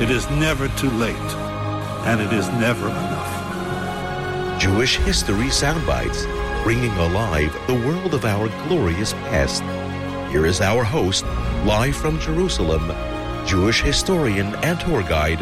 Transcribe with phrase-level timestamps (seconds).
[0.00, 1.14] it is never too late,
[2.06, 4.58] and it is never enough.
[4.58, 6.24] Jewish History Soundbites,
[6.62, 9.62] bringing alive the world of our glorious past.
[10.32, 11.24] Here is our host,
[11.66, 12.92] live from Jerusalem,
[13.46, 15.40] Jewish historian and tour guide,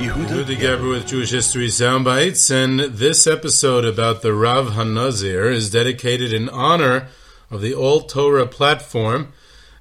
[0.00, 6.32] Yehuda Geberer with Jewish History Soundbites, and this episode about the Rav Hanazir is dedicated
[6.32, 7.06] in honor
[7.52, 9.32] of the All Torah platform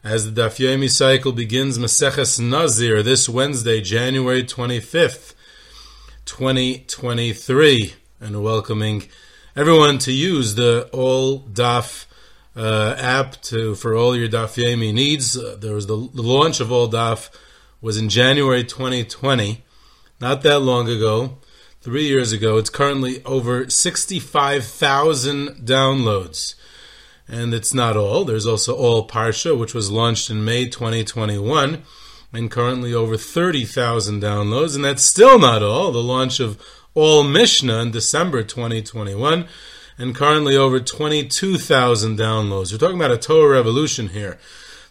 [0.03, 5.35] as the Daf Yomi cycle begins Maseches Nazir this Wednesday, January 25th,
[6.25, 9.03] 2023, and welcoming
[9.55, 12.05] everyone to use the All Daf
[12.55, 15.37] uh, app to for all your Daf Yomi needs.
[15.37, 17.29] Uh, there was the, the launch of All Daf
[17.79, 19.63] was in January 2020
[20.19, 21.37] not that long ago,
[21.81, 22.57] three years ago.
[22.57, 26.55] It's currently over 65,000 downloads.
[27.27, 28.25] And it's not all.
[28.25, 31.83] There's also All Parsha, which was launched in May 2021,
[32.33, 34.75] and currently over 30,000 downloads.
[34.75, 35.91] And that's still not all.
[35.91, 36.61] The launch of
[36.93, 39.47] All Mishnah in December 2021,
[39.97, 42.71] and currently over 22,000 downloads.
[42.71, 44.39] We're talking about a Torah revolution here.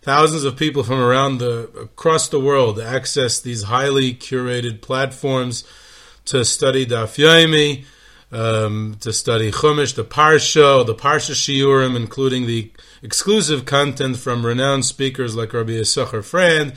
[0.03, 5.63] Thousands of people from around the across the world access these highly curated platforms
[6.25, 7.85] to study Daf Yomi,
[8.33, 12.71] um, to study Chumash, the Parsha, the Parsha Shiurim, including the
[13.03, 16.77] exclusive content from renowned speakers like Rabbi Yisachar Frand,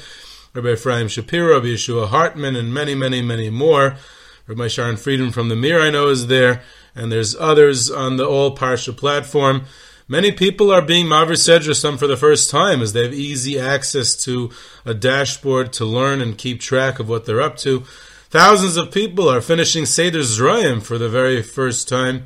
[0.54, 3.96] Rabbi Ephraim Shapiro, Rabbi Yeshua Hartman, and many, many, many more.
[4.48, 6.62] Rabbi Sharon Friedman from the Mir I know is there,
[6.96, 9.66] and there's others on the All Parsha platform.
[10.08, 13.58] Many people are being Maver Sedra some for the first time as they have easy
[13.58, 14.52] access to
[14.86, 17.84] a dashboard to learn and keep track of what they're up to.
[18.34, 22.26] Thousands of people are finishing Seder Zrayim for the very first time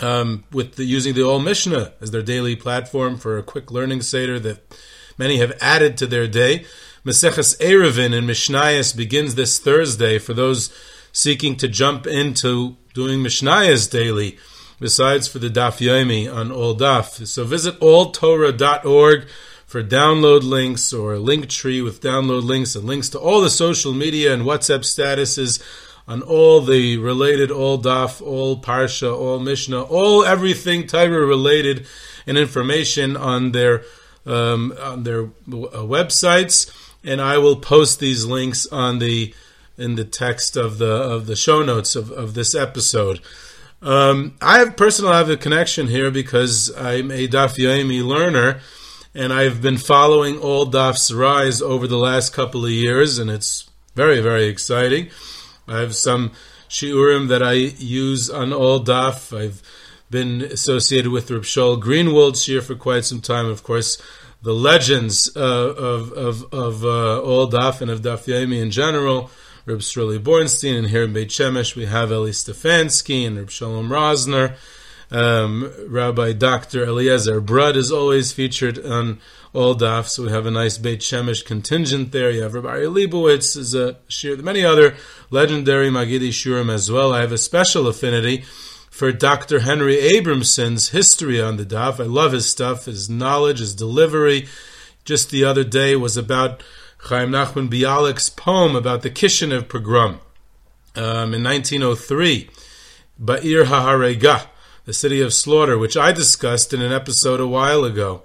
[0.00, 4.00] um, with the, using the All Mishnah as their daily platform for a quick learning
[4.00, 4.74] Seder that
[5.18, 6.64] many have added to their day.
[7.04, 10.74] Maseches Eruvin in Mishnayos begins this Thursday for those
[11.12, 14.38] seeking to jump into doing Mishnayos daily
[14.80, 17.26] besides for the Daf Yomi on All Daf.
[17.26, 19.28] So visit alltorah.org
[19.66, 23.50] for download links or a link tree with download links and links to all the
[23.50, 25.62] social media and WhatsApp statuses
[26.08, 31.86] on all the related all daf, all parsha, all mishnah, all everything Torah related
[32.26, 33.82] and information on their
[34.24, 36.72] um, on their uh, websites.
[37.04, 39.34] And I will post these links on the
[39.76, 43.20] in the text of the of the show notes of, of this episode.
[43.82, 48.60] Um, I have personally have a connection here because I'm a Daf Yomi learner,
[49.16, 53.68] and I've been following all Daf's rise over the last couple of years, and it's
[53.94, 55.08] very very exciting.
[55.66, 56.32] I have some
[56.68, 59.36] shiurim that I use on all Daf.
[59.36, 59.62] I've
[60.10, 63.46] been associated with Reb Shaul Greenwald for quite some time.
[63.46, 64.00] Of course,
[64.42, 69.30] the legends uh, of of of uh, all Daf and of Daf Yomi in general.
[69.64, 73.88] Reb Streli Bornstein, and here in Beit Shemesh we have Eli Stefansky and Reb Shalom
[73.88, 74.56] Rosner.
[75.10, 76.84] Um, Rabbi Dr.
[76.84, 79.20] Eliezer Brodt is always featured on
[79.52, 82.30] all daf, so we have a nice Beit Shemesh contingent there.
[82.30, 84.96] You have Rabbi Leibowitz, is a shir, many other
[85.30, 87.14] legendary Magidi Shurim as well.
[87.14, 88.44] I have a special affinity
[88.90, 89.60] for Dr.
[89.60, 92.00] Henry Abramson's history on the daf.
[92.00, 94.48] I love his stuff, his knowledge, his delivery.
[95.04, 96.62] Just the other day was about
[96.98, 100.18] Chaim Nachman Bialik's poem about the Kishinev pogrom
[100.96, 102.48] um, in 1903,
[103.22, 104.46] Ba'ir HaHarega,
[104.86, 108.22] the city of slaughter, which I discussed in an episode a while ago.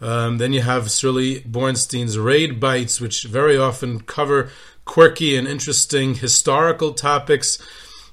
[0.00, 4.50] Um, then you have Streli Bornstein's Raid Bites, which very often cover
[4.84, 7.58] quirky and interesting historical topics.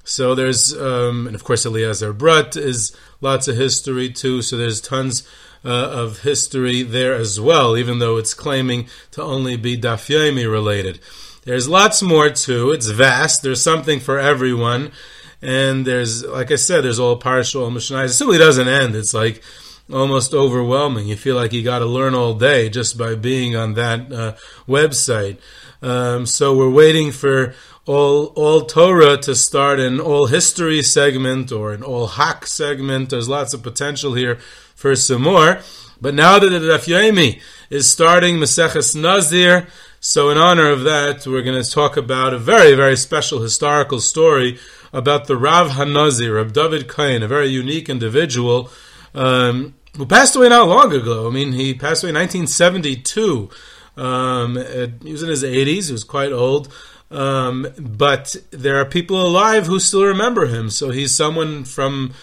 [0.04, 4.40] So there's, um, and of course, Eliezer Brodt is lots of history too.
[4.40, 5.28] So there's tons
[5.64, 10.50] uh, of history there as well, even though it's claiming to only be Daf Yomi
[10.50, 11.00] related.
[11.44, 12.70] There's lots more too.
[12.70, 13.42] It's vast.
[13.42, 14.92] There's something for everyone.
[15.42, 18.04] And there's, like I said, there's all Parsha, Mishnah.
[18.04, 18.94] It simply doesn't end.
[18.94, 19.42] It's like
[19.90, 21.08] almost overwhelming.
[21.08, 24.36] You feel like you got to learn all day just by being on that uh,
[24.68, 25.38] website.
[25.82, 27.54] Um, so we're waiting for
[27.86, 33.10] all all Torah to start an all history segment or an all hak segment.
[33.10, 34.36] There's lots of potential here
[34.74, 35.60] for some more.
[36.00, 39.66] But now that the Daf Yomi is starting Maseches Nazir,
[40.00, 44.00] so in honor of that, we're going to talk about a very, very special historical
[44.00, 44.58] story
[44.92, 48.70] about the Rav Hanazir, Rav David Cohen, a very unique individual
[49.14, 51.26] um, who passed away not long ago.
[51.26, 53.50] I mean, he passed away in 1972.
[53.96, 54.56] Um,
[55.02, 55.86] he was in his 80s.
[55.86, 56.72] He was quite old.
[57.10, 60.70] Um, but there are people alive who still remember him.
[60.70, 62.14] So he's someone from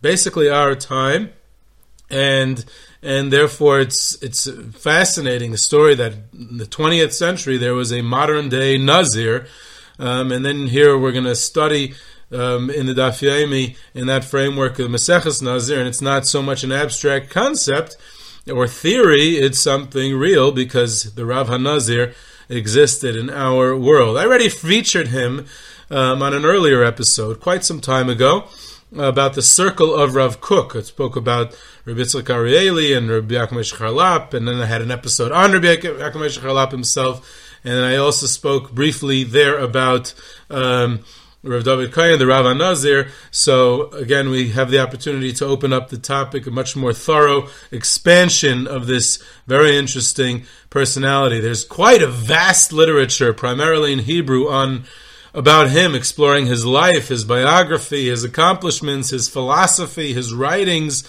[0.00, 1.30] basically our time.
[2.10, 2.64] And
[3.02, 8.02] and therefore it's it's fascinating the story that in the 20th century there was a
[8.02, 9.46] modern day Nazir,
[9.98, 11.94] um, and then here we're going to study
[12.30, 16.42] um, in the Daf Yomi in that framework of Maseches Nazir, and it's not so
[16.42, 17.96] much an abstract concept
[18.52, 22.14] or theory; it's something real because the Rav Hanazir
[22.48, 24.16] existed in our world.
[24.16, 25.46] I already featured him
[25.90, 28.48] um, on an earlier episode quite some time ago
[28.96, 30.74] about the circle of Rav Kook.
[30.74, 34.90] I spoke about Rabbi Yitzchak Arieli and Rabbi Yaakov Charlap, and then I had an
[34.90, 40.14] episode on Rabbi Yaakov Charlap himself, and I also spoke briefly there about
[40.50, 41.00] um,
[41.42, 43.10] Rav David Cohen, the Rav Nazir.
[43.30, 47.48] So again, we have the opportunity to open up the topic, a much more thorough
[47.70, 51.40] expansion of this very interesting personality.
[51.40, 54.84] There's quite a vast literature, primarily in Hebrew, on
[55.32, 61.04] about him, exploring his life, his biography, his accomplishments, his philosophy, his writings.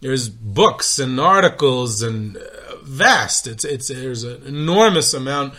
[0.00, 3.46] There's books and articles and uh, vast.
[3.46, 5.54] It's it's there's an enormous amount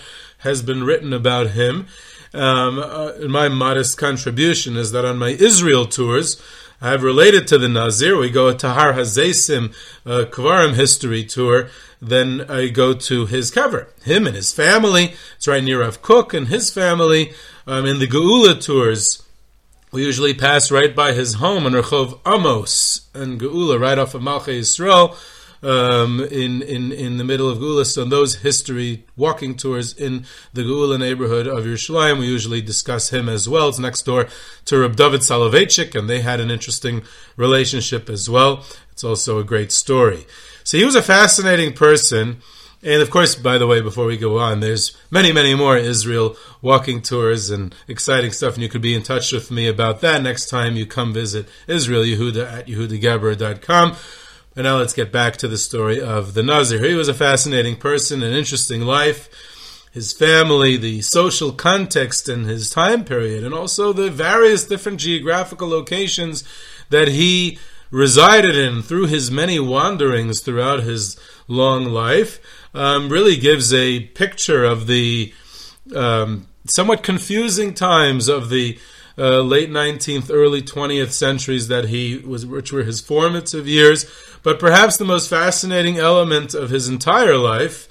[0.45, 1.87] has been written about him.
[2.33, 6.41] Um, uh, my modest contribution is that on my Israel tours,
[6.81, 8.17] I have related to the Nazir.
[8.17, 9.73] We go to Har Hazesim,
[10.05, 11.69] uh, Kvarim history tour.
[12.01, 15.15] Then I go to his kever, him and his family.
[15.37, 17.33] It's right near Rav Kook and his family.
[17.65, 19.23] Um, in the Geula tours,
[19.91, 24.21] we usually pass right by his home on Rehov Amos and Geula, right off of
[24.21, 25.15] Malchei Yisrael.
[25.63, 27.85] Um, in, in, in the middle of Geula.
[27.85, 33.09] So on those history walking tours in the Geula neighborhood of Yerushalayim, we usually discuss
[33.09, 33.69] him as well.
[33.69, 34.27] It's next door
[34.65, 37.01] to Reb David Soloveitchik, and they had an interesting
[37.35, 38.63] relationship as well.
[38.91, 40.27] It's also a great story.
[40.63, 42.41] So he was a fascinating person.
[42.81, 46.37] And of course, by the way, before we go on, there's many, many more Israel
[46.61, 50.21] walking tours and exciting stuff, and you could be in touch with me about that
[50.21, 53.95] next time you come visit Israel, Yehuda at YehudaGeberer.com.
[54.55, 56.81] And now let's get back to the story of the Nazir.
[56.81, 59.29] He was a fascinating person, an interesting life.
[59.91, 65.67] His family, the social context and his time period, and also the various different geographical
[65.67, 66.45] locations
[66.89, 67.59] that he
[67.91, 71.17] resided in through his many wanderings throughout his
[71.47, 72.39] long life
[72.73, 75.33] um, really gives a picture of the
[75.95, 78.77] um, somewhat confusing times of the
[79.17, 84.05] uh, late 19th, early 20th centuries that he was, which were his formative years.
[84.43, 87.87] But perhaps the most fascinating element of his entire life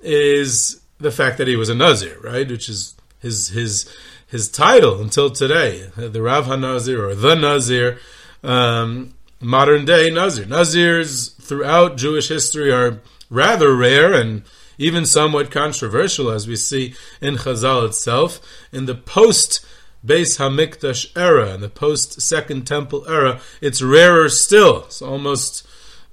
[0.00, 2.48] is the fact that he was a Nazir, right?
[2.48, 3.88] Which is his his
[4.26, 7.98] his title until today, the Rav HaNazir or the Nazir,
[8.42, 10.44] um, modern day Nazir.
[10.44, 14.42] Nazirs throughout Jewish history are rather rare and
[14.76, 18.40] even somewhat controversial, as we see in Chazal itself.
[18.72, 19.64] In the post
[20.04, 24.84] Beis Hamikdash era, and the post Second Temple era, it's rarer still.
[24.84, 25.66] It's almost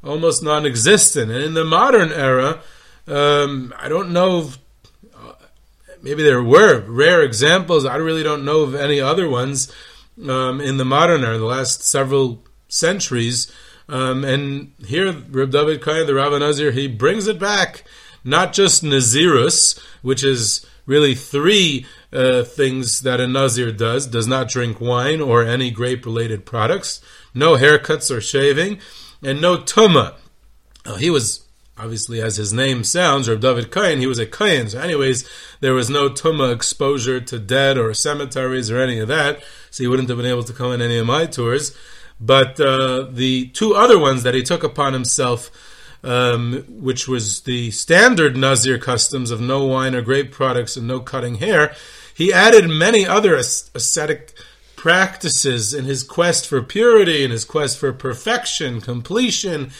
[0.03, 1.29] almost non-existent.
[1.31, 2.61] And in the modern era,
[3.07, 4.39] um, I don't know.
[4.39, 4.59] If,
[5.15, 5.33] uh,
[6.01, 7.85] maybe there were rare examples.
[7.85, 9.71] I really don't know of any other ones
[10.27, 13.51] um, in the modern era, the last several centuries
[13.91, 17.83] um, and here, Reb David Cohen, the Rav Nazir, he brings it back.
[18.23, 24.49] Not just Nazirus, which is really three uh, things that a Nazir does does not
[24.49, 27.01] drink wine or any grape related products,
[27.33, 28.79] no haircuts or shaving,
[29.23, 30.15] and no tuma.
[30.85, 31.45] Uh, he was
[31.77, 34.69] obviously, as his name sounds, Reb David Cohen, he was a Kohen.
[34.69, 35.27] So, anyways,
[35.61, 39.41] there was no tuma exposure to dead or cemeteries or any of that.
[39.71, 41.75] So he wouldn't have been able to come on any of my tours.
[42.19, 45.49] But uh, the two other ones that he took upon himself,
[46.03, 50.99] um, which was the standard Nazir customs of no wine or grape products and no
[50.99, 51.73] cutting hair,
[52.13, 54.33] he added many other ascetic
[54.75, 59.71] practices in his quest for purity, in his quest for perfection, completion.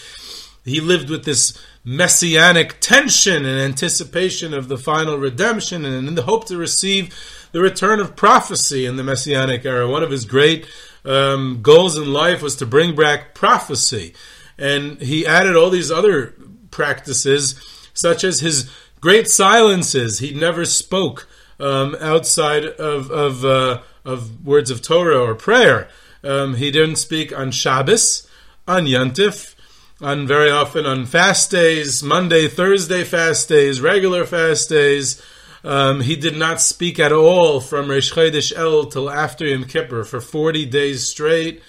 [0.63, 6.21] He lived with this messianic tension and anticipation of the final redemption and in the
[6.21, 7.15] hope to receive
[7.51, 9.89] the return of prophecy in the messianic era.
[9.89, 10.67] One of his great
[11.03, 14.13] um, goals in life was to bring back prophecy.
[14.57, 16.35] And he added all these other
[16.69, 17.55] practices,
[17.93, 20.19] such as his great silences.
[20.19, 21.27] He never spoke
[21.59, 25.89] um, outside of, of, uh, of words of Torah or prayer.
[26.23, 28.27] Um, he didn't speak on Shabbos,
[28.67, 29.55] on Yontif,
[30.01, 35.21] on very often on fast days, Monday, Thursday fast days, regular fast days.
[35.63, 40.03] Um, he did not speak at all from Reish Chodesh El till after Yom Kippur
[40.03, 41.61] for 40 days straight.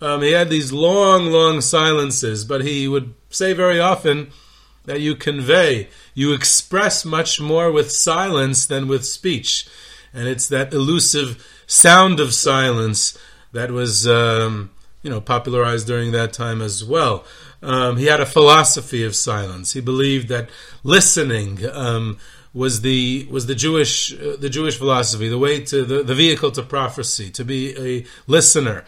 [0.00, 4.30] Um, he had these long, long silences, but he would say very often
[4.84, 9.68] that you convey, you express much more with silence than with speech.
[10.14, 13.18] And it's that elusive sound of silence
[13.52, 14.70] that was, um,
[15.02, 17.24] you know, popularized during that time as well.
[17.62, 19.72] Um, he had a philosophy of silence.
[19.72, 20.48] He believed that
[20.84, 22.18] listening um,
[22.54, 26.50] was the was the Jewish uh, the Jewish philosophy, the way to the, the vehicle
[26.52, 28.84] to prophecy, to be a listener,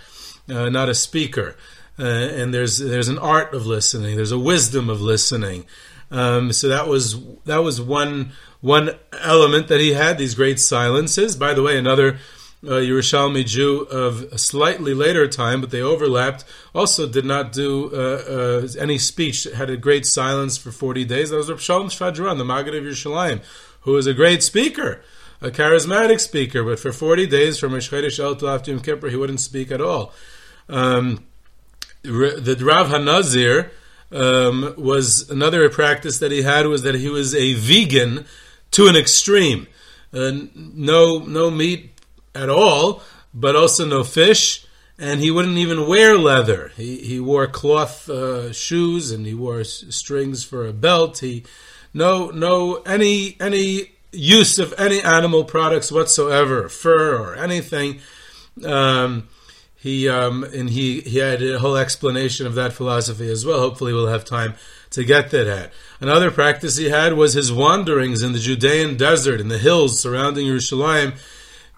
[0.50, 1.57] uh, not a speaker.
[1.99, 4.16] Uh, and there's there's an art of listening.
[4.16, 5.66] There's a wisdom of listening.
[6.11, 10.19] Um, so that was that was one one element that he had.
[10.19, 11.37] These great silences.
[11.37, 12.19] By the way, another
[12.64, 17.90] uh, Yerushalmi Jew of a slightly later time, but they overlapped, also did not do
[17.92, 21.30] uh, uh, any speech, had a great silence for 40 days.
[21.30, 23.42] That was Rav Shalom Schwadron, the Maggid of Yerushalayim,
[23.83, 25.02] who was a great speaker,
[25.40, 29.40] a charismatic speaker, but for 40 days, from Rosh El to Yom Kippur, he wouldn't
[29.40, 30.12] speak at all.
[30.70, 31.24] Um,
[32.02, 33.70] the Rav Hanazir
[34.12, 38.26] um, was another practice that he had was that he was a vegan
[38.72, 39.66] to an extreme.
[40.12, 41.92] Uh, no, no meat
[42.34, 44.66] at all, but also no fish.
[44.98, 46.72] And he wouldn't even wear leather.
[46.76, 51.20] He he wore cloth uh, shoes and he wore s- strings for a belt.
[51.20, 51.44] He
[51.94, 58.00] no no any any use of any animal products whatsoever, fur or anything.
[58.62, 59.28] Um,
[59.80, 63.60] he um, and he he had a whole explanation of that philosophy as well.
[63.60, 64.54] Hopefully, we'll have time
[64.90, 65.72] to get that.
[66.00, 70.46] Another practice he had was his wanderings in the Judean desert in the hills surrounding
[70.46, 71.14] Jerusalem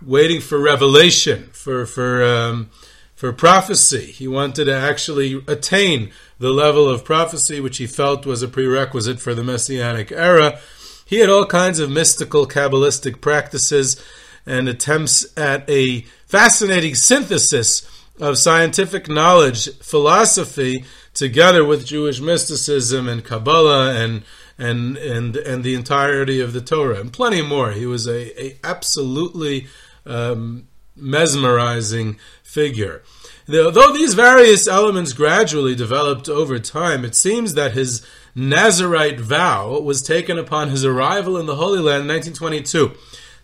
[0.05, 2.71] waiting for revelation, for for um,
[3.15, 4.07] for prophecy.
[4.07, 9.21] He wanted to actually attain the level of prophecy which he felt was a prerequisite
[9.21, 10.59] for the messianic era.
[11.07, 14.03] He had all kinds of mystical kabbalistic practices
[14.45, 17.89] and attempts at a fascinating synthesis
[18.21, 24.23] of scientific knowledge, philosophy, together with Jewish mysticism and Kabbalah and
[24.59, 27.73] and and and the entirety of the Torah and plenty more.
[27.73, 29.67] He was a, a absolutely
[30.07, 33.03] um, mesmerizing figure.
[33.47, 40.01] Though these various elements gradually developed over time, it seems that his Nazarite vow was
[40.03, 42.79] taken upon his arrival in the Holy Land in 1922.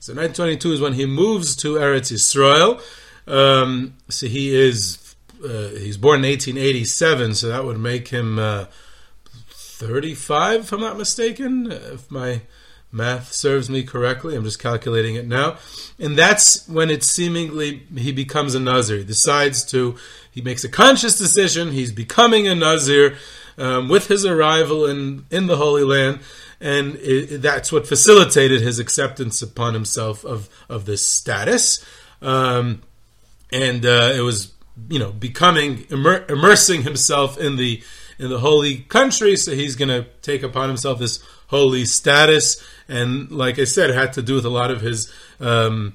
[0.00, 2.80] So 1922 is when he moves to Eretz Yisrael.
[3.28, 8.66] Um, so he is uh, he's born in 1887, so that would make him uh,
[9.50, 11.70] 35, if I'm not mistaken.
[11.70, 12.42] If my
[12.90, 14.35] math serves me correctly.
[14.35, 15.58] I'm just calculating it now.
[15.99, 18.99] And that's when it seemingly he becomes a Nazir.
[18.99, 19.97] He decides to,
[20.30, 21.73] he makes a conscious decision.
[21.73, 23.16] He's becoming a Nazir
[23.58, 26.20] um, with his arrival in, in the Holy Land.
[26.61, 31.85] And it, that's what facilitated his acceptance upon himself of, of this status.
[32.20, 32.82] Um,
[33.52, 34.52] and uh, it was,
[34.88, 37.82] you know, becoming, immer- immersing himself in the,
[38.18, 39.36] in the holy country.
[39.36, 43.96] So he's going to take upon himself this holy status, and like I said, it
[43.96, 45.94] had to do with a lot of his um,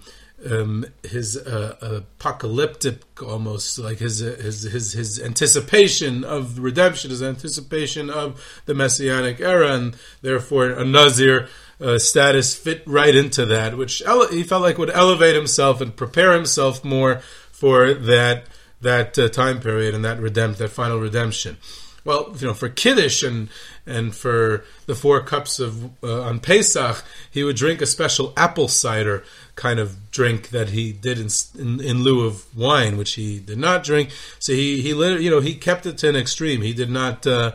[0.49, 8.09] um, his uh, apocalyptic, almost like his, his his his anticipation of redemption, his anticipation
[8.09, 11.47] of the messianic era, and therefore a Nazir
[11.79, 15.95] uh, status fit right into that, which ele- he felt like would elevate himself and
[15.95, 17.21] prepare himself more
[17.63, 18.43] for that
[18.81, 21.55] that uh, time period and that redempt that final redemption.
[22.03, 23.47] Well, you know, for Kiddush and
[23.87, 27.01] and for the four cups of uh, on Pesach,
[27.31, 29.23] he would drink a special apple cider
[29.55, 33.59] kind of drink that he did in, in, in lieu of wine, which he did
[33.59, 34.09] not drink.
[34.39, 36.61] So he he you know he kept it to an extreme.
[36.63, 37.25] He did not.
[37.25, 37.53] Uh,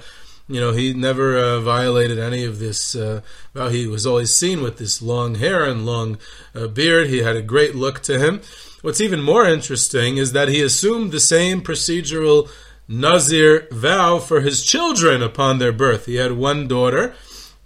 [0.51, 2.97] you know, he never uh, violated any of this.
[2.97, 3.21] Uh,
[3.53, 6.17] well, he was always seen with this long hair and long
[6.55, 7.09] uh, beard.
[7.09, 8.41] He had a great look to him.
[8.83, 12.49] What's even more interesting is that he assumed the same procedural
[12.87, 16.07] Nazir vow for his children upon their birth.
[16.07, 17.15] He had one daughter,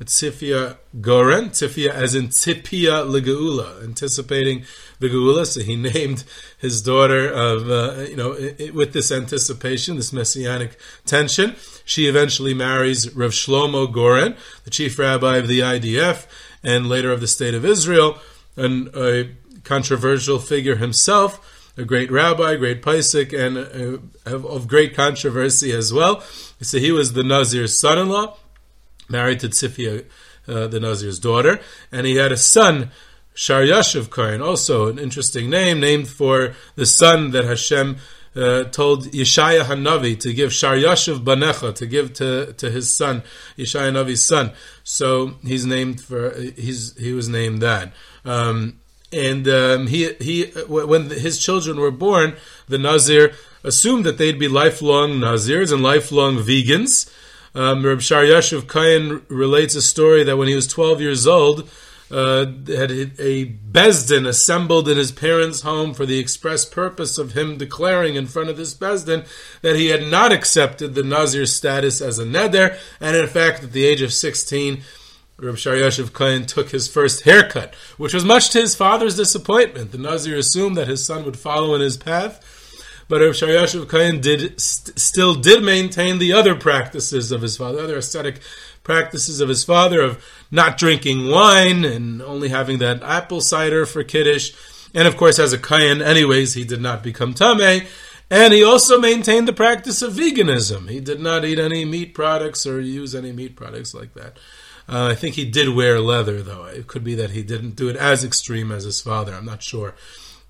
[0.02, 4.64] Tzifia Goren, Tzifia as in Tzipia Legeula, anticipating
[4.98, 5.46] the Geula.
[5.46, 6.24] So he named
[6.58, 10.76] his daughter of, uh, you know, i- i- with this anticipation, this messianic
[11.06, 11.54] tension.
[11.84, 16.26] She eventually marries Rav Shlomo Goren, the chief rabbi of the IDF
[16.64, 18.18] and later of the state of Israel,
[18.56, 19.28] and a
[19.64, 26.20] controversial figure himself, a great rabbi, great Paisik, and uh, of, great controversy as well.
[26.60, 28.36] So he was the Nazir's son-in-law
[29.08, 30.04] married to Tzifia,
[30.48, 32.90] uh, the Nazir's daughter, and he had a son,
[33.34, 37.96] Shar Yashuv Kohen, also an interesting name, named for the son that Hashem
[38.34, 43.22] uh, told Yeshaya Hanavi to give Sharyashiv Banecha, to give to, to his son,
[43.56, 44.52] Yeshaya Hanavi's son.
[44.84, 47.92] So he's named for, he's, he was named that.
[48.24, 48.80] Um,
[49.12, 52.34] and um, he he when his children were born,
[52.68, 57.12] the Nazir assumed that they'd be lifelong Nazirs and lifelong vegans.
[57.54, 61.68] Um, Reb Shar Yashuv Cohen relates a story that when he was 12 years old,
[62.10, 67.56] uh, had a Besdin assembled in his parents' home for the express purpose of him
[67.56, 69.26] declaring in front of this Besdin
[69.62, 73.72] that he had not accepted the Nazir status as a neder, and in fact, at
[73.72, 74.82] the age of 16,
[75.42, 79.90] Reb Shar Yashuv Cohen took his first haircut, which was much to his father's disappointment.
[79.90, 82.40] The Nazir assumed that his son would follow in his path,
[83.08, 87.56] but Reb Shar Yashuv Cohen did st- still did maintain the other practices of his
[87.56, 88.40] father, other ascetic
[88.84, 94.04] practices of his father of not drinking wine and only having that apple cider for
[94.04, 94.52] kiddush,
[94.94, 97.84] and of course, as a Kohen, anyways, he did not become tameh.
[98.30, 100.88] And he also maintained the practice of veganism.
[100.88, 104.38] He did not eat any meat products or use any meat products like that.
[104.88, 106.64] Uh, I think he did wear leather, though.
[106.64, 109.34] It could be that he didn't do it as extreme as his father.
[109.34, 109.94] I'm not sure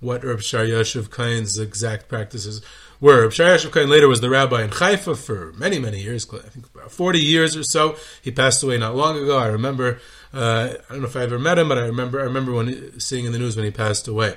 [0.00, 2.60] what Reb Shar Yashuv Cohen's exact practices
[3.00, 3.22] were.
[3.22, 6.48] Reb Shar Yashuv Cohen later was the rabbi in Haifa for many, many years, I
[6.48, 7.96] think about 40 years or so.
[8.20, 9.38] He passed away not long ago.
[9.38, 10.00] I remember,
[10.34, 12.98] uh, I don't know if I ever met him, but I remember, I remember when
[12.98, 14.36] seeing in the news when he passed away.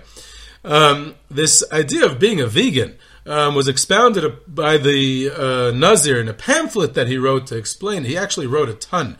[0.63, 6.27] Um, this idea of being a vegan um, was expounded by the uh, Nazir in
[6.27, 8.03] a pamphlet that he wrote to explain.
[8.03, 9.17] He actually wrote a ton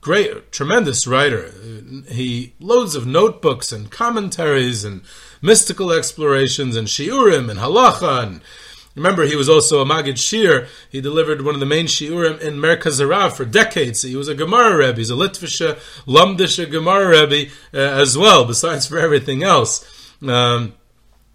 [0.00, 1.52] great, tremendous writer.
[2.08, 5.02] He loads of notebooks and commentaries and
[5.42, 8.22] mystical explorations and shiurim and halacha.
[8.24, 8.40] And
[8.94, 10.66] remember, he was also a Magid Shir.
[10.90, 14.02] He delivered one of the main shiurim in Merkaz Harav for decades.
[14.02, 14.98] He was a Gemara Rebbe.
[14.98, 19.86] He's a Litvisha, Lumdisha Gemara Rebbe uh, as well, besides for everything else.
[20.22, 20.74] Um,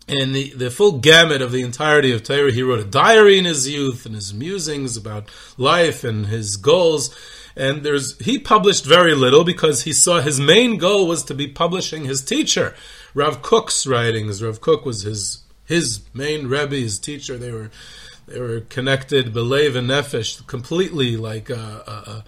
[0.07, 2.51] and the, the full gamut of the entirety of Torah.
[2.51, 7.15] He wrote a diary in his youth and his musings about life and his goals.
[7.55, 11.47] And there's he published very little because he saw his main goal was to be
[11.47, 12.75] publishing his teacher,
[13.13, 14.43] Rav Kook's writings.
[14.43, 17.37] Rav Kook was his his main rebbe, his teacher.
[17.37, 17.71] They were
[18.27, 22.23] they were connected, belev and nefesh, completely like a,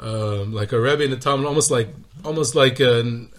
[0.00, 0.08] a, a,
[0.44, 1.88] like a rebbe in the Talmud, almost like
[2.24, 3.30] almost like an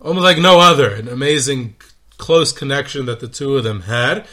[0.00, 0.94] almost like no other.
[0.94, 1.76] An amazing
[2.18, 4.26] close connection that the two of them had,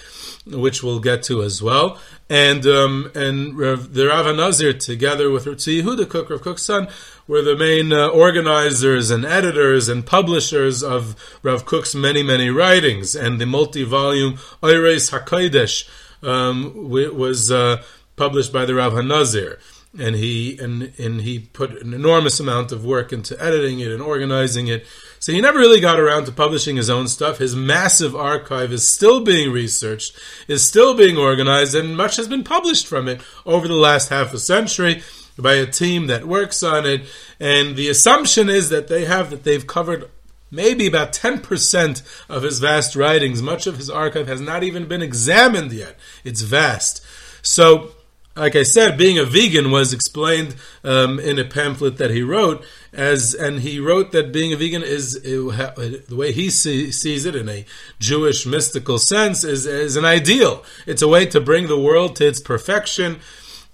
[0.45, 1.99] which we'll get to as well.
[2.29, 6.87] And um, and Rav, the Rav Nazir, together with Rav Yehuda Kook, Rav Kook's son,
[7.27, 13.15] were the main uh, organizers and editors and publishers of Rav Kook's many, many writings.
[13.15, 15.87] And the multi-volume Oires HaKodesh
[16.27, 17.83] um, was uh,
[18.15, 19.59] published by the Rav HaNazir
[19.97, 24.01] and he and and he put an enormous amount of work into editing it and
[24.01, 24.85] organizing it.
[25.23, 27.37] So he never really got around to publishing his own stuff.
[27.37, 32.43] His massive archive is still being researched, is still being organized, and much has been
[32.43, 35.01] published from it over the last half a century
[35.39, 37.03] by a team that works on it.
[37.39, 40.09] And the assumption is that they have that they've covered
[40.51, 43.41] maybe about 10% of his vast writings.
[43.41, 45.97] Much of his archive has not even been examined yet.
[46.25, 47.01] It's vast.
[47.41, 47.93] So
[48.35, 52.65] like I said, being a vegan was explained um, in a pamphlet that he wrote
[52.93, 57.35] as, and he wrote that being a vegan is the way he see, sees it
[57.35, 57.65] in a
[57.99, 60.63] Jewish mystical sense is, is an ideal.
[60.85, 63.19] It's a way to bring the world to its perfection.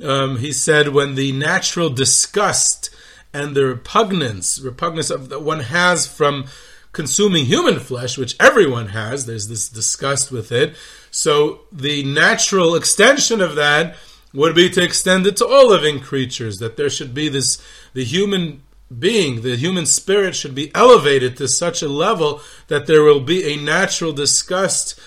[0.02, 2.90] Um, he said when the natural disgust
[3.34, 6.46] and the repugnance, repugnance of that one has from
[6.94, 10.76] consuming human flesh, which everyone has, there's this disgust with it.
[11.12, 13.96] So the natural extension of that
[14.34, 17.62] would be to extend it to all living creatures, that there should be this,
[17.94, 18.64] the human
[18.98, 23.54] being, the human spirit should be elevated to such a level that there will be
[23.54, 25.00] a natural disgust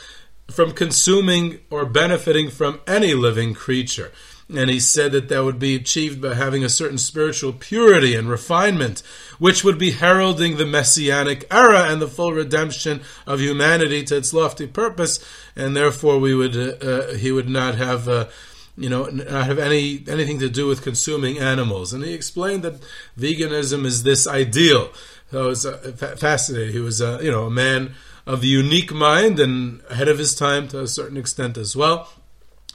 [0.51, 4.13] from consuming or benefiting from any living creature.
[4.55, 8.29] And he said that that would be achieved by having a certain spiritual purity and
[8.29, 9.03] refinement,
[9.39, 14.35] which would be heralding the messianic era and the full redemption of humanity to its
[14.35, 15.25] lofty purpose.
[15.57, 18.09] And therefore, we would uh, uh, he would not have.
[18.09, 18.27] Uh,
[18.77, 21.93] you know, not have any anything to do with consuming animals.
[21.93, 22.83] And he explained that
[23.19, 24.91] veganism is this ideal.
[25.31, 26.73] So it's uh, fascinating.
[26.73, 27.95] He was, uh, you know, a man
[28.27, 32.09] of the unique mind and ahead of his time to a certain extent as well.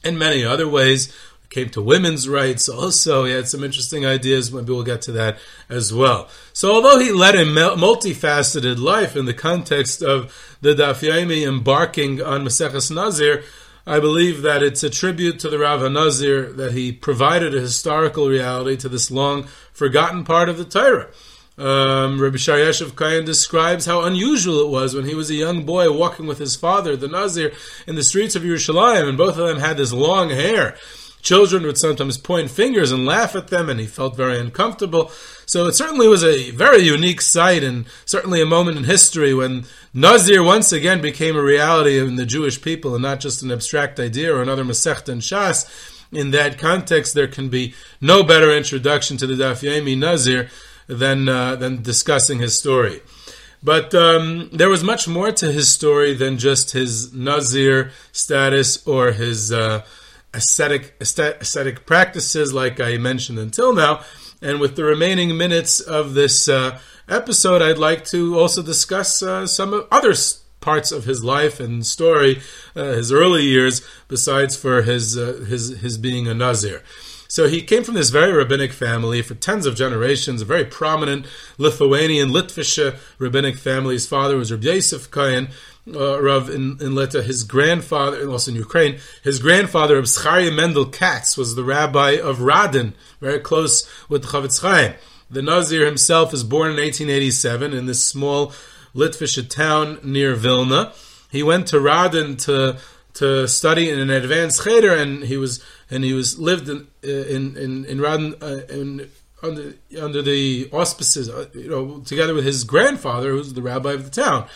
[0.04, 1.14] In many other ways,
[1.50, 3.26] came to women's rights also.
[3.26, 4.52] He had some interesting ideas.
[4.52, 5.38] Maybe we'll get to that
[5.70, 6.30] as well.
[6.54, 12.22] So, although he led a multifaceted life in the context of the Daf Yomi embarking
[12.22, 13.44] on Maseches Nazir,
[13.88, 18.28] I believe that it's a tribute to the Rav Nazir that he provided a historical
[18.28, 21.08] reality to this long forgotten part of the Torah.
[21.58, 25.90] Um, Rabbi Sharyashiv Cohen describes how unusual it was when he was a young boy
[25.90, 27.54] walking with his father, the Nazir,
[27.88, 30.76] in the streets of Yerushalayim, and both of them had this long hair.
[31.22, 35.12] Children would sometimes point fingers and laugh at them, and he felt very uncomfortable.
[35.46, 39.66] So it certainly was a very unique sight, and certainly a moment in history when
[39.94, 44.00] Nazir once again became a reality in the Jewish people, and not just an abstract
[44.00, 45.66] idea or another Masech and Shas.
[46.12, 50.50] In that context, there can be no better introduction to the Daf Yomi Nazir
[50.88, 53.02] than uh, than discussing his story.
[53.62, 59.12] But um, there was much more to his story than just his Nazir status or
[59.12, 59.84] his uh,
[60.38, 64.02] ascetic ascetic practices, like I mentioned until now.
[64.42, 69.48] And with the remaining minutes of this uh, episode, I'd like to also discuss uh,
[69.48, 70.14] some other
[70.62, 72.42] parts of his life and story,
[72.76, 76.84] uh, his early years, besides for his uh, his his being a Nazir.
[77.30, 81.26] So he came from this very rabbinic family for tens of generations, a very prominent
[81.58, 83.96] Lithuanian, Litvische rabbinic family.
[83.96, 85.50] His father was Rabbi Yosef Cohen,
[85.96, 87.22] uh, Rav in, in Lita.
[87.22, 92.40] His grandfather, also in Ukraine, his grandfather, Rabbi Zcharia Mendel Katz, was the rabbi of
[92.40, 94.94] Radin, very close with Chofetz Chaim.
[95.30, 98.54] The Nazir himself was born in 1887 in this small
[98.96, 100.94] Litvische town near Vilna.
[101.30, 102.78] He went to Radin to
[103.16, 107.58] to study in an advanced cheder, and he was and he was lived in in
[107.58, 109.10] in, in Radin uh, in,
[109.44, 113.94] under under the auspices, uh, you know, together with his grandfather, who was the rabbi
[113.94, 114.48] of the town.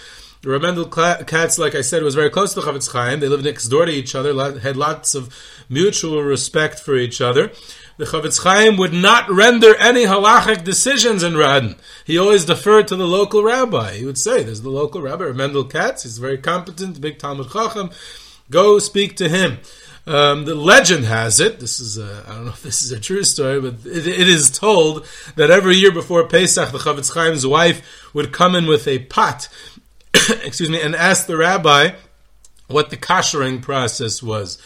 [0.44, 3.20] Ramendel Katz, like I said, was very close to Chofetz Chaim.
[3.20, 5.34] They lived next door to each other, had lots of
[5.70, 7.52] mutual respect for each other.
[7.98, 11.78] The Chofetz Chaim would not render any halachic decisions in Radin.
[12.06, 13.94] He always deferred to the local rabbi.
[13.98, 16.04] He would say, "There's the local rabbi, Ramendel Katz.
[16.04, 17.92] He's very competent, big talmid chacham.
[18.50, 19.60] Go speak to him."
[20.08, 21.60] Um, the legend has it.
[21.60, 24.28] This is a, I don't know if this is a true story, but it, it
[24.28, 28.88] is told that every year before Pesach, the Chofetz Chaim's wife would come in with
[28.88, 29.48] a pot,
[30.44, 31.92] excuse me, and ask the rabbi
[32.68, 34.58] what the koshering process was.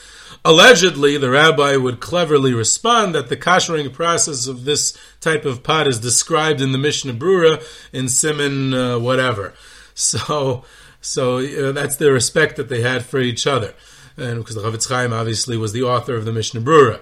[0.43, 5.87] Allegedly, the rabbi would cleverly respond that the koshering process of this type of pot
[5.87, 9.53] is described in the Mishnah Brura in siman uh, whatever.
[9.97, 10.65] So,
[10.99, 13.73] so uh, that's the respect that they had for each other
[14.17, 17.01] and because the Chofetz Chaim obviously was the author of the Mishnah Brura.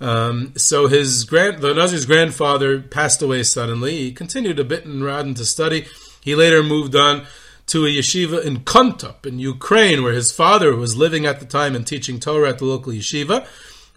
[0.00, 3.96] Um, so his grand, the Nazir's grandfather passed away suddenly.
[3.96, 5.86] He continued a bit in Radin to study.
[6.20, 7.26] He later moved on
[7.66, 11.74] to a yeshiva in Konotop in Ukraine, where his father was living at the time
[11.74, 13.46] and teaching Torah at the local yeshiva,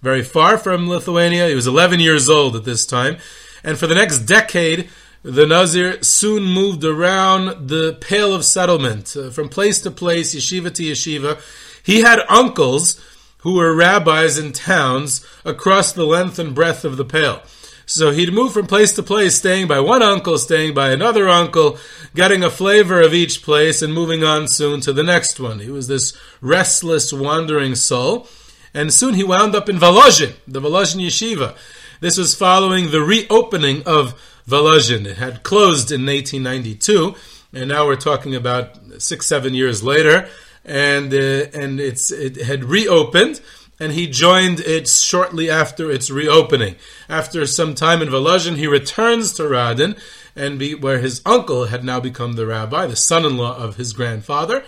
[0.01, 1.47] very far from Lithuania.
[1.47, 3.17] He was 11 years old at this time,
[3.63, 4.89] and for the next decade.
[5.23, 10.73] The Nazir soon moved around the Pale of Settlement, uh, from place to place, yeshiva
[10.75, 11.41] to yeshiva.
[11.83, 13.01] He had uncles
[13.39, 17.41] who were rabbis in towns across the length and breadth of the Pale.
[17.89, 21.77] So he'd move from place to place, staying by one uncle, staying by another uncle,
[22.13, 25.59] getting a flavor of each place, and moving on soon to the next one.
[25.59, 28.27] He was this restless, wandering soul.
[28.73, 31.55] And soon he wound up in Volozhin, the Volozhin yeshiva.
[32.01, 34.13] This was following the reopening of
[34.45, 35.05] Volozhin.
[35.05, 37.15] It had closed in 1892,
[37.53, 40.27] and now we're talking about six, seven years later
[40.67, 43.39] and uh, and it's it had reopened
[43.79, 46.75] and he joined it shortly after its reopening.
[47.07, 49.99] After some time in Volozhin, he returns to Radin,
[50.35, 54.63] and be, where his uncle had now become the rabbi, the son-in-law of his grandfather,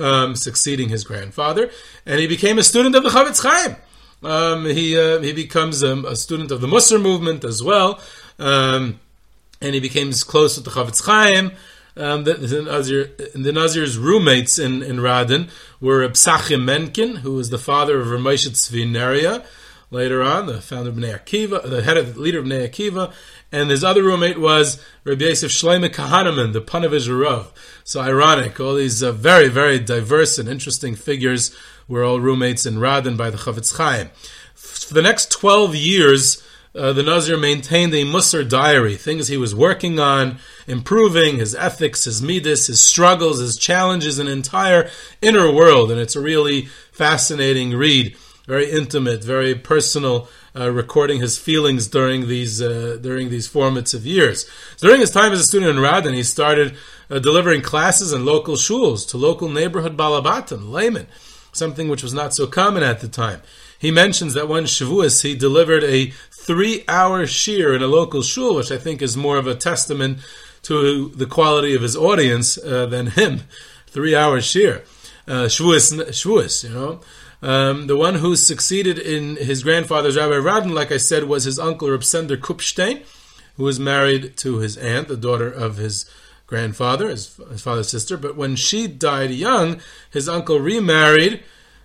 [0.00, 1.70] um, succeeding his grandfather,
[2.06, 3.76] and he became a student of the Chofetz Chaim.
[4.22, 8.00] Um, he uh, he becomes a student of the Musar movement as well,
[8.38, 8.98] um,
[9.60, 11.52] and he becomes close with the Chofetz Chaim.
[11.96, 13.04] Um, the, the, Nazir,
[13.34, 15.48] the, Nazir's roommates in, in Radin
[15.80, 19.44] were Psachim Menkin, who was the father of Ramosha Tzvi Neria,
[19.92, 23.12] later on, the founder of Bnei Akiva, the head of the leader of Bnei Akiva,
[23.52, 27.52] and his other roommate was Rabbi Yosef Shlomo Kahaneman, the Panavish Rav.
[27.84, 32.74] So ironic, all these uh, very, very diverse and interesting figures were all roommates in
[32.74, 34.10] Radin by the Chofetz Chaim.
[34.54, 36.42] For the next 12 years,
[36.76, 42.04] uh, the Nazir maintained a Musar diary, things he was working on, improving, his ethics,
[42.04, 44.90] his midas, his struggles, his challenges, an entire
[45.22, 45.90] inner world.
[45.90, 48.16] And it's a really fascinating read.
[48.46, 54.48] very intimate, very personal, uh, recording his feelings during these uh, during these formative years.
[54.76, 56.76] So during his time as a student in Radin, he started
[57.10, 61.06] uh, delivering classes in local shuls to local neighborhood balabatim, laymen,
[61.52, 63.40] something which was not so common at the time.
[63.78, 66.12] He mentions that one Shavuos he delivered a
[66.46, 70.18] three-hour shir in a local shul, which I think is more of a testament
[70.62, 73.40] to the quality of his audience uh, than him.
[73.86, 74.82] Three-hour shir,
[75.26, 77.00] uh, Shavuos, you know.
[77.40, 81.58] Um, the one who succeeded in his grandfather's Rabbi Radin, like I said, was his
[81.58, 83.02] uncle Reb Sender Kupstein,
[83.56, 86.10] who was married to his aunt, the daughter of his
[86.46, 88.16] grandfather, his, his father's sister.
[88.16, 89.80] But when she died young,
[90.10, 91.42] his uncle remarried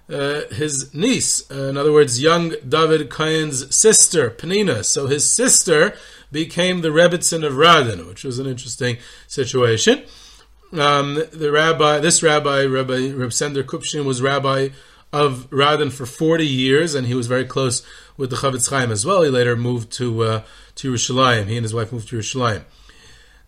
[0.10, 1.50] uh, his niece.
[1.52, 4.84] In other words, young David Cohen's sister, Penina.
[4.84, 5.95] So his sister
[6.32, 10.04] became the Rebbitzin of Radin, which was an interesting situation.
[10.72, 14.69] Um, the rabbi, this rabbi, Rabbi Reb Sender Kupshin, was rabbi
[15.12, 17.84] of Radin for 40 years, and he was very close
[18.17, 19.24] with the Chafetz Chaim as well.
[19.24, 20.41] He later moved to uh,
[20.76, 21.48] to Yerushalayim.
[21.48, 22.63] He and his wife moved to Yerushalayim.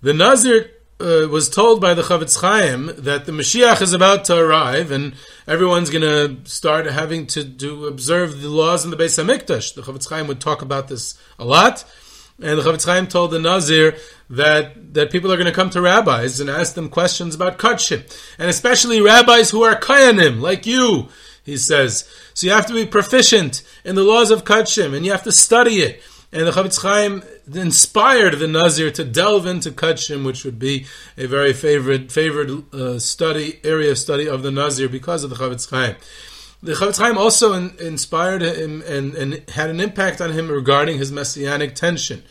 [0.01, 4.37] The Nazir uh, was told by the Chafetz Chaim that the Mashiach is about to
[4.37, 5.13] arrive, and
[5.47, 9.73] everyone's going to start having to do observe the laws in the Beis Hamikdash.
[9.73, 11.83] The Chafetz Chaim would talk about this a lot.
[12.41, 13.97] And the Chafetz Chaim told the Nazir
[14.29, 18.03] that, that people are going to come to rabbis and ask them questions about Kachim.
[18.39, 21.09] And especially rabbis who are Kohanim, like you
[21.43, 22.07] he says.
[22.33, 25.31] So you have to be proficient in the laws of Kachim, and you have to
[25.31, 26.01] study it.
[26.33, 30.85] And the Chafetz Chaim inspired the Nazir to delve into Kachim, which would be
[31.17, 35.35] a very favorite favorite uh, study area of study of the Nazir because of the
[35.35, 35.97] Chafetz Chaim.
[36.63, 40.99] The Chafetz Chaim also in, inspired him and, and had an impact on him regarding
[40.99, 42.23] his messianic tension.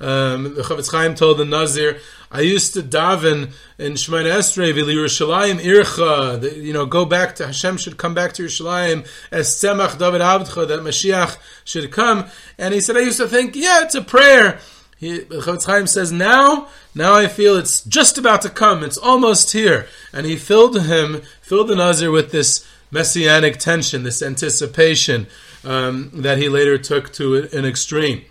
[0.00, 2.00] Um, the Chafetz Chaim told the Nazir,
[2.34, 7.76] I used to daven in Shemona Esrei, Yerushalayim Ircha, you know, go back to, Hashem
[7.76, 12.24] should come back to Yerushalayim, as Tzemach David Avdcha, that Mashiach should come.
[12.56, 14.60] And he said, I used to think, yeah, it's a prayer.
[14.96, 19.52] He, Chafetz Chaim says, now, now I feel it's just about to come, it's almost
[19.52, 19.86] here.
[20.10, 25.26] And he filled him, filled the Nazir with this messianic tension, this anticipation
[25.64, 28.24] um, that he later took to an extreme.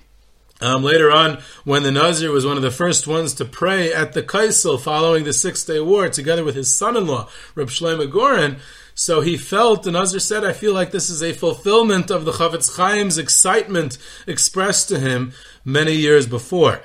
[0.62, 4.14] Um, later on, when the Nazir was one of the first ones to pray at
[4.14, 8.58] the Kaisel following the Six Day War, together with his son-in-law, Reb Shlomo Goren,
[8.94, 12.32] so he felt, the Nazir said, I feel like this is a fulfillment of the
[12.32, 13.98] Chafetz Chaim's excitement
[14.28, 15.34] expressed to him
[15.66, 16.82] many years before.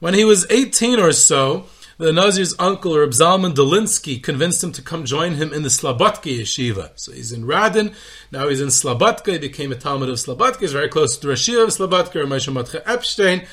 [0.00, 1.66] When he was 18 or so,
[1.98, 6.40] the Nazir's uncle, Reb Zalman Dolinsky, convinced him to come join him in the Slabodka
[6.40, 6.92] yeshiva.
[6.94, 7.92] So he's in Radin,
[8.30, 11.32] now he's in Slabodka, he became a talmid of Slabodka, he's very close to the
[11.32, 13.46] Rashi of Slabodka, Moshe Matcha Epstein.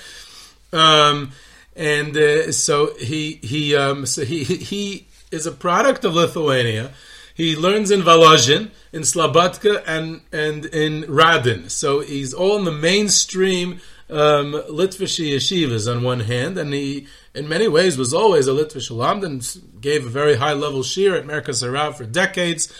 [0.72, 1.32] Um,
[1.76, 6.92] and uh, so he he um, so he he is a product of Lithuania.
[7.34, 11.70] He learns in Volozhin, in Slabodka, and and in Radin.
[11.70, 17.48] So he's all in the mainstream um, Litvish yeshivas on one hand, and he in
[17.48, 21.64] many ways was always a Litvish and gave a very high level shir at Merkaz
[21.64, 22.72] Harav for decades.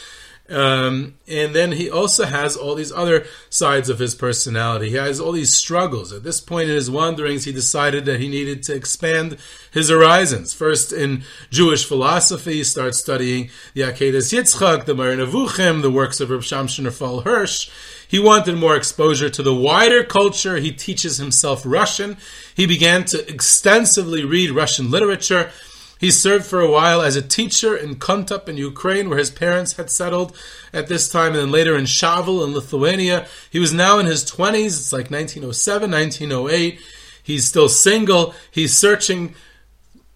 [0.48, 4.92] Um, and then he also has all these other sides of his personality.
[4.92, 6.14] He has all these struggles.
[6.14, 9.38] At this point in his wanderings, he decided that he needed to expand
[9.72, 10.54] his horizons.
[10.54, 16.20] First, in Jewish philosophy, he starts studying the Akedas Yitzchak, the Moreh Nevuchim, the works
[16.20, 17.72] of Reb Shamshon Raphael Hirsch.
[18.08, 20.58] He wanted more exposure to the wider culture.
[20.58, 22.18] He teaches himself Russian.
[22.56, 25.50] He began to extensively read Russian literature.
[26.06, 29.74] He served for a while as a teacher in Konotop in Ukraine, where his parents
[29.74, 30.38] had settled
[30.72, 33.26] at this time, and then later in Shavel in Lithuania.
[33.50, 34.66] He was now in his 20s.
[34.66, 36.80] It's like 1907, 1908.
[37.24, 38.36] He's still single.
[38.52, 39.34] He's searching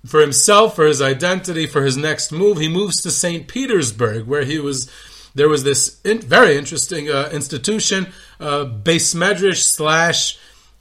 [0.05, 2.59] for himself, for his identity, for his next move.
[2.59, 3.47] He moves to St.
[3.47, 4.91] Petersburg, where he was
[5.33, 10.37] there was this in, very interesting uh, institution, uh, Beis Medrash slash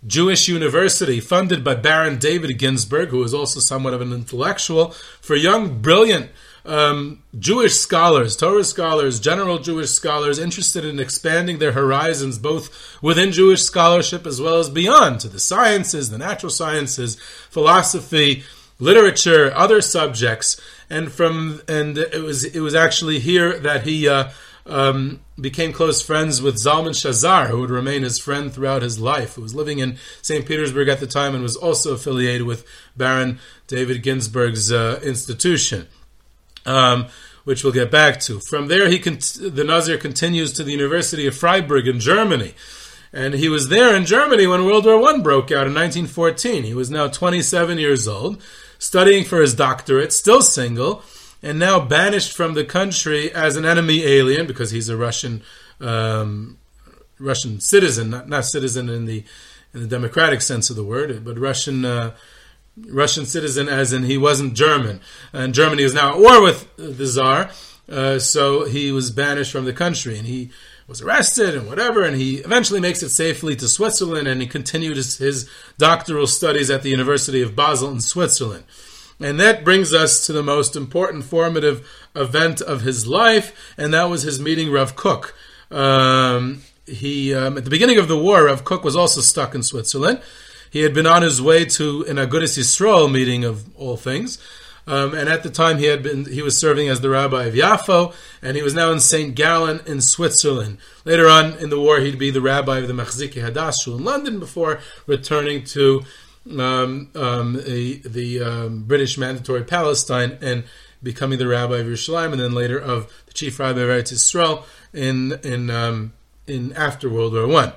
[0.07, 5.35] Jewish University, funded by Baron David Ginsburg, who was also somewhat of an intellectual, for
[5.35, 6.31] young, brilliant
[6.65, 13.33] um, Jewish scholars, Torah scholars, general Jewish scholars interested in expanding their horizons both within
[13.33, 17.17] Jewish scholarship as well as beyond to the sciences, the natural sciences,
[17.51, 18.45] philosophy,
[18.79, 20.61] literature, other subjects.
[20.91, 24.31] And from and it was it was actually here that he uh,
[24.67, 29.35] um, became close friends with Zalman Shazar, who would remain his friend throughout his life,
[29.35, 30.47] who was living in St.
[30.47, 35.87] Petersburg at the time and was also affiliated with Baron David Ginsburg's uh, institution,
[36.67, 37.07] um,
[37.45, 38.41] which we'll get back to.
[38.41, 42.55] From there, he the Nazir continues to the University of Freiburg in Germany.
[43.13, 46.65] And he was there in Germany when World War I broke out in 1914.
[46.65, 48.43] He was now 27 years old,
[48.79, 51.03] studying for his doctorate, still single,
[51.43, 55.43] and now banished from the country as an enemy alien because he's a Russian
[55.81, 56.59] um,
[57.19, 59.25] Russian citizen, not, not citizen in the
[59.75, 62.15] in the democratic sense of the word, but Russian uh,
[62.87, 65.01] Russian citizen, as in he wasn't German,
[65.33, 67.51] and Germany was now at war with the Tsar,
[67.89, 70.51] uh, so he was banished from the country, and he
[70.87, 74.97] was arrested and whatever, and he eventually makes it safely to Switzerland, and he continued
[74.97, 78.65] his, his doctoral studies at the University of Basel in Switzerland.
[79.21, 84.05] And that brings us to the most important formative event of his life, and that
[84.05, 85.35] was his meeting Rav Kook.
[85.71, 89.63] Um, he um, at the beginning of the war, Rav Kook was also stuck in
[89.63, 90.21] Switzerland.
[90.71, 94.39] He had been on his way to an Agudas Yisrael meeting of all things,
[94.87, 97.55] um, and at the time he had been he was serving as the rabbi of
[97.55, 100.79] Yafo, and he was now in Saint Gallen in Switzerland.
[101.05, 104.39] Later on in the war, he'd be the rabbi of the Machziki Hadass in London
[104.39, 106.03] before returning to
[106.59, 110.65] um, um, a, the um, British Mandatory Palestine and
[111.03, 114.65] becoming the rabbi of Yerushalayim, and then later of the chief rabbi of Eretz Yisrael
[114.93, 116.13] in in um,
[116.47, 117.73] in after World War One.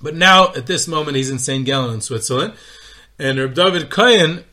[0.00, 1.64] But now, at this moment, he's in St.
[1.64, 2.54] Gallen in Switzerland.
[3.18, 4.44] And Reb David Cohen,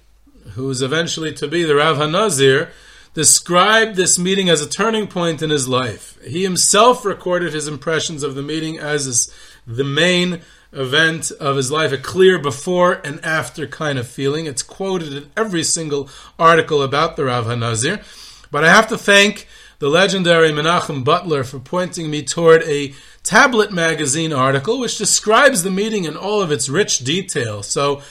[0.52, 2.70] who is eventually to be the Rav HaNazir,
[3.14, 6.18] described this meeting as a turning point in his life.
[6.24, 9.34] He himself recorded his impressions of the meeting as
[9.68, 10.42] the main
[10.74, 14.46] event of his life, a clear before and after kind of feeling.
[14.46, 18.04] It's quoted in every single article about the Rav HaNazir.
[18.52, 19.48] But I have to thank
[19.80, 25.72] the legendary Menachem Butler for pointing me toward a tablet magazine article which describes the
[25.72, 27.64] meeting in all of its rich detail.
[27.64, 28.02] So,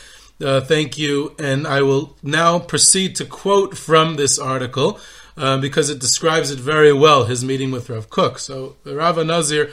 [0.40, 1.34] uh, thank you.
[1.38, 4.98] And I will now proceed to quote from this article
[5.36, 8.38] uh, because it describes it very well, his meeting with Rav Kook.
[8.38, 9.70] So, the Rav Nazir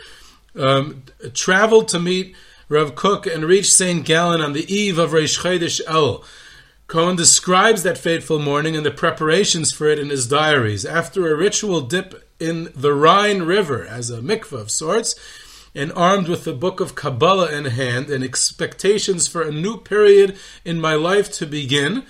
[0.56, 2.36] um, traveled to meet
[2.70, 4.06] Rav Kook and reached St.
[4.06, 6.22] Gallen on the eve of Reish Chodesh El.
[6.88, 10.86] Cohen describes that fateful morning and the preparations for it in his diaries.
[10.86, 15.16] After a ritual dip in the Rhine River as a mikveh of sorts,
[15.74, 20.36] and armed with the book of Kabbalah in hand and expectations for a new period
[20.66, 22.04] in my life to begin,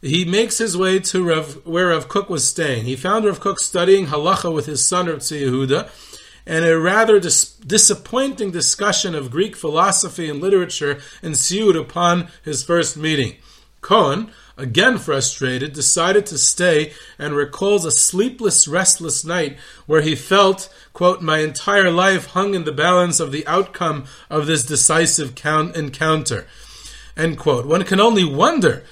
[0.00, 2.84] he makes his way to Rav, where Rav Kook was staying.
[2.84, 5.90] He found Rav Kook studying halacha with his son Rav Yehuda,
[6.48, 12.96] and a rather dis- disappointing discussion of Greek philosophy and literature ensued upon his first
[12.96, 13.36] meeting.
[13.82, 20.74] Cohen, again frustrated, decided to stay and recalls a sleepless, restless night where he felt,
[20.94, 25.76] quote, my entire life hung in the balance of the outcome of this decisive count-
[25.76, 26.46] encounter,
[27.14, 27.66] end quote.
[27.66, 28.84] One can only wonder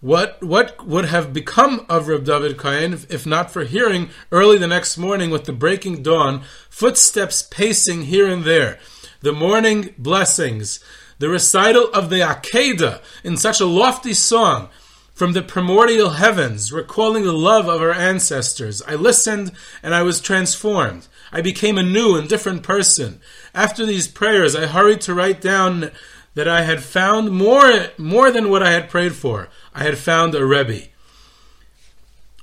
[0.00, 4.66] what what would have become of Reb David if, if, not for hearing early the
[4.66, 8.78] next morning with the breaking dawn footsteps pacing here and there,
[9.20, 10.78] the morning blessings,
[11.18, 14.68] the recital of the Akedah in such a lofty song
[15.12, 18.80] from the primordial heavens, recalling the love of our ancestors.
[18.82, 19.50] I listened
[19.82, 21.08] and I was transformed.
[21.32, 23.20] I became a new and different person.
[23.52, 25.90] After these prayers, I hurried to write down
[26.34, 29.48] that I had found more, more than what I had prayed for.
[29.78, 30.88] I had found a Rebbe.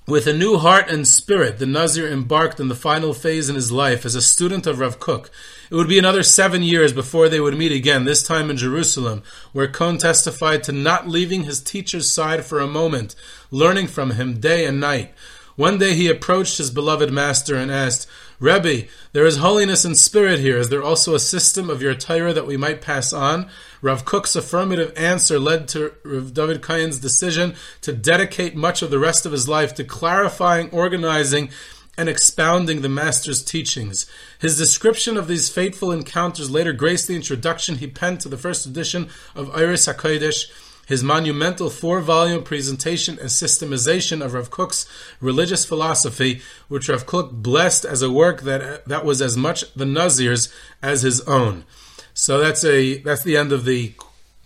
[0.08, 3.74] With a new heart and spirit, the Nazir embarked on the final phase in his
[3.74, 5.30] life as a student of Rav Kook.
[5.70, 9.22] It would be another seven years before they would meet again, this time in Jerusalem,
[9.52, 13.16] where Cohen testified to not leaving his teacher's side for a moment,
[13.52, 15.14] learning from him day and night.
[15.56, 18.08] One day he approached his beloved master and asked,
[18.40, 20.58] Rebbe, there is holiness and spirit here.
[20.58, 23.50] Is there also a system of your Torah that we might pass on?
[23.82, 29.00] Rav Kook's affirmative answer led to Rav David Cohen's decision to dedicate much of the
[29.00, 31.50] rest of his life to clarifying, organizing,
[31.98, 34.06] and expounding the Master's teachings.
[34.40, 38.66] His description of these fateful encounters later graced the introduction he penned to the first
[38.66, 40.52] edition of Oros HaKodesh,
[40.86, 44.88] his monumental four-volume presentation and systemization of Rav Kook's
[45.20, 49.86] religious philosophy, which Rav Kook blessed as a work that, that was as much the
[49.86, 51.66] Nazir's as his own.
[52.14, 53.94] So that's a that's the end of the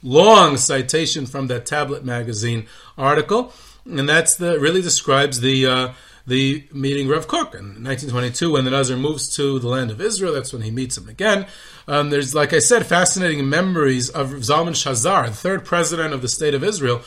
[0.01, 2.65] long citation from that Tablet magazine
[2.97, 3.53] article,
[3.85, 5.93] and that's the really describes the uh,
[6.29, 10.33] the meeting Rav Kook in 1922 when the Nazir moves to the land of Israel.
[10.33, 11.47] That's when he meets him again.
[11.87, 16.29] Um, there's, like I said, fascinating memories of Zalman Shazar, the third president of the
[16.29, 17.01] state of Israel,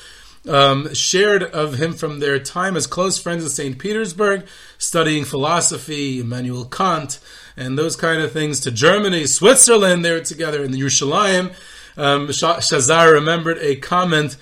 [0.49, 3.79] um, shared of him from their time as close friends in St.
[3.79, 4.45] Petersburg,
[4.77, 7.21] studying philosophy, Immanuel Kant,
[7.57, 11.55] and those kind of things, to Germany, Switzerland, they were together in the Yerushalayim.
[11.97, 14.37] Um, Shazar remembered a comment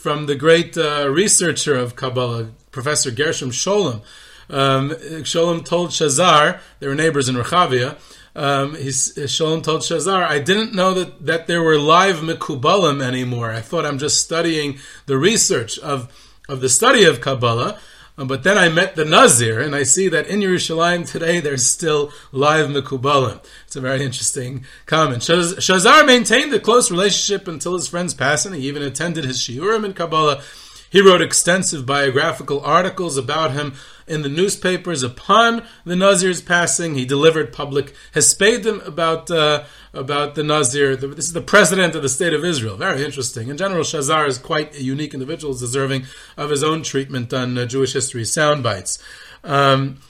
[0.00, 4.00] from the great uh, researcher of Kabbalah, Professor Gershom Scholem.
[4.48, 4.90] Um,
[5.24, 7.98] Scholem told Shazar, they were neighbors in Rechavia,
[8.34, 13.50] um, he's, Scholem told Shazar, I didn't know that, that there were live Mekubalim anymore.
[13.50, 16.10] I thought I'm just studying the research of,
[16.48, 17.78] of the study of Kabbalah.
[18.20, 21.66] Um, but then I met the Nazir, and I see that in Yerushalayim today there's
[21.66, 23.42] still live Mekubalim.
[23.66, 25.22] It's a very interesting comment.
[25.22, 28.52] Shazar maintained a close relationship until his friend's passing.
[28.52, 30.42] He even attended his shiurim in Kabbalah.
[30.90, 33.72] He wrote extensive biographical articles about him
[34.10, 35.02] in the newspapers.
[35.02, 40.96] Upon the Nazir's passing, he delivered public hespedim about uh, about the Nazir.
[40.96, 42.76] This is the president of the state of Israel.
[42.76, 43.48] Very interesting.
[43.48, 46.06] In general, Shazar is quite a unique individual, deserving
[46.36, 48.98] of his own treatment on uh, Jewish history sound bites.
[49.44, 50.00] Um,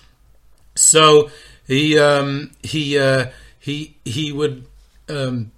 [0.74, 1.30] so
[1.66, 3.26] he um, he uh,
[3.58, 4.66] he he would.
[5.08, 5.52] Um,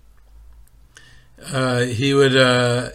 [1.52, 2.90] uh, he would uh,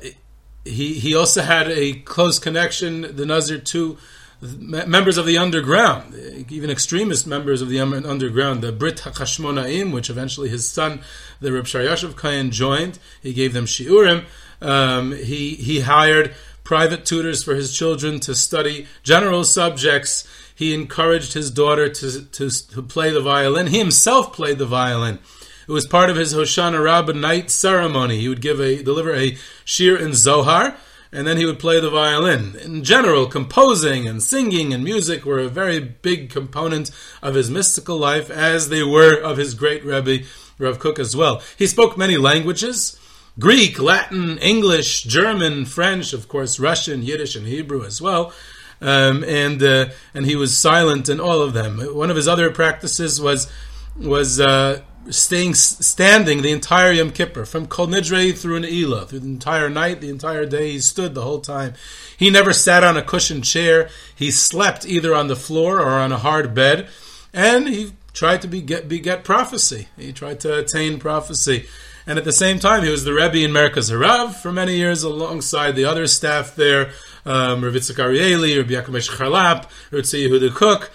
[0.64, 3.98] he he also had a close connection, the Nazir, to
[4.42, 6.14] members of the underground,
[6.50, 11.02] even extremist members of the underground, the Brit HaChashmonaim, which eventually his son,
[11.40, 13.00] the Reb Shar Yashuv Cohen, joined.
[13.22, 14.26] He gave them shiurim.
[14.62, 20.28] Um, he he hired private tutors for his children to study general subjects.
[20.54, 23.68] He encouraged his daughter to, to, to play the violin.
[23.68, 25.20] He himself played the violin.
[25.68, 28.20] It was part of his Hoshana Rabbah night ceremony.
[28.20, 29.32] He would give a deliver a
[29.66, 30.76] shiur in Zohar,
[31.18, 32.55] and then he would play the violin.
[32.63, 36.91] In general, composing and singing and music were a very big component
[37.24, 40.28] of his mystical life, as they were of his great Rebbe
[40.59, 41.41] Rav Kook as well.
[41.57, 42.99] He spoke many languages.
[43.39, 48.32] Greek, Latin, English, German, French, of course, Russian, Yiddish, and Hebrew as well.
[48.80, 51.80] Um, and uh, and he was silent in all of them.
[51.80, 53.51] One of his other practices was
[53.95, 59.28] was uh, staying standing the entire Yom Kippur from Kol Nidre through Ne'ilah through the
[59.28, 60.72] entire night, the entire day.
[60.72, 61.74] He stood the whole time.
[62.18, 63.89] He never sat on a cushioned chair.
[64.16, 66.88] He slept either on the floor or on a hard bed,
[67.34, 69.88] and he tried to beget, beget prophecy.
[69.95, 71.68] He tried to attain prophecy.
[72.08, 75.03] And at the same time, he was the Rebbe in Merkaz Harav for many years
[75.03, 76.91] alongside the other staff there,
[77.26, 80.89] um, Rav Yitzchak Arieli, Rabbi Yaakov Charlap, Rav Yehuda Kook.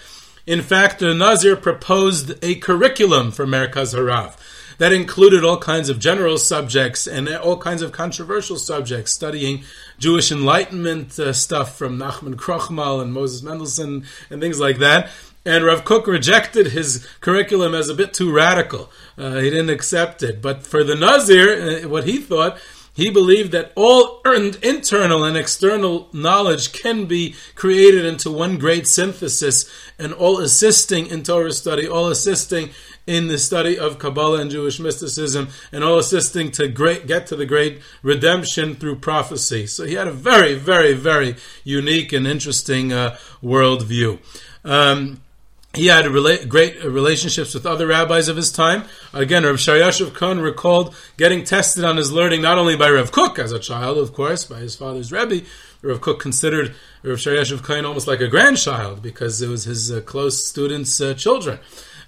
[0.45, 4.35] In fact, the Nazir proposed a curriculum for Merkaz Harav
[4.77, 9.63] that included all kinds of general subjects and all kinds of controversial subjects, studying
[9.99, 15.09] Jewish Enlightenment uh, stuff from Nachman Krochmal and Moses Mendelssohn and things like that.
[15.45, 18.91] And Rav Kook rejected his curriculum as a bit too radical.
[19.17, 20.41] Uh, he didn't accept it.
[20.41, 22.57] But for the Nazir, uh, what he thought
[22.93, 28.87] he believed that all earned internal and external knowledge can be created into one great
[28.87, 32.69] synthesis and all assisting in Torah study, all assisting
[33.05, 37.35] in the study of Kabbalah and Jewish mysticism, and all assisting to great, get to
[37.35, 39.65] the great redemption through prophecy.
[39.67, 44.19] So he had a very, very, very unique and interesting uh, worldview.
[44.63, 45.21] Um,
[45.75, 48.83] he had rela- great relationships with other rabbis of his time.
[49.11, 53.11] Again, Rav Shar Yashuv Cohen recalled getting tested on his learning not only by Rav
[53.11, 55.45] Kook as a child, of course, by his father's Rebbe.
[55.81, 59.91] Rav Kook considered Rav Shar Yashuv Cohen almost like a grandchild because it was his
[59.91, 61.57] uh, close students' uh, children.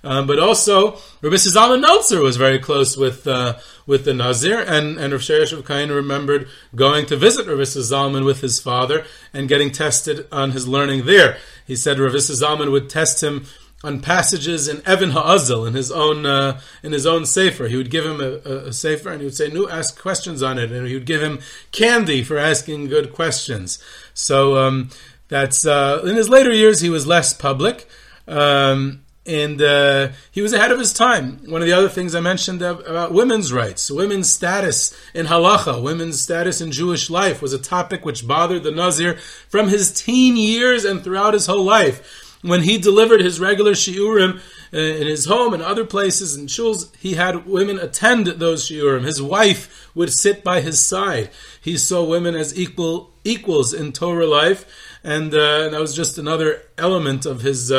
[0.06, 0.92] Um, but also,
[1.22, 5.40] Rabbi Zalman Meltzer was very close with uh, with the Nazir, and and Rav Shar
[5.40, 9.04] Yashuv Cohen remembered going to visit Rabbi Zalman with his father
[9.34, 11.38] and getting tested on his learning there.
[11.66, 13.46] He said Rav Zalman would test him
[13.84, 17.68] on passages in Even HaAzel in his own uh, in his own sefer.
[17.68, 20.44] He would give him a, a, a sefer and he would say, "No, ask questions
[20.44, 21.40] on it," and he would give him
[21.72, 23.84] candy for asking good questions.
[24.14, 24.92] So um,
[25.30, 27.88] that's uh, in his later years he was less public.
[28.28, 31.40] Um, and uh, he was ahead of his time.
[31.48, 36.22] One of the other things I mentioned about women's rights, women's status in halacha, women's
[36.22, 39.16] status in Jewish life was a topic which bothered the Nazir
[39.50, 42.22] from his teen years and throughout his whole life.
[42.44, 44.40] When he delivered his regular shiurim
[44.72, 49.04] uh, in his home and other places and shuls, he had women attend those shiurim.
[49.04, 51.32] His wife would sit by his side.
[51.60, 54.66] He saw women as equal equals in Torah life,
[55.04, 57.72] and uh, that was just another element of his.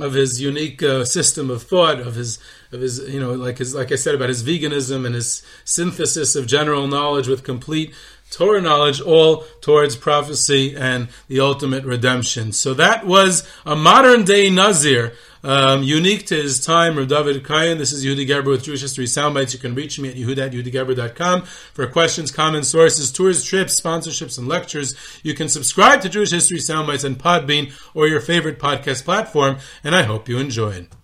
[0.00, 2.38] Of his unique uh, system of thought, of his
[2.72, 6.34] of his you know like his like I said about his veganism and his synthesis
[6.34, 7.92] of general knowledge with complete
[8.32, 12.52] Torah knowledge, all towards prophecy and the ultimate redemption.
[12.52, 15.12] So that was a modern day Nazir,
[15.44, 17.78] um, unique to his time, Rav David Cohen.
[17.78, 19.52] This is Yehuda Geberer with Jewish History Soundbites.
[19.52, 24.94] You can reach me at yehuda for questions, comments, sources, tours, trips, sponsorships, and lectures.
[25.22, 29.94] You can subscribe to Jewish History Soundbites on Podbean or your favorite podcast platform, and
[29.94, 31.01] I hope you enjoy it.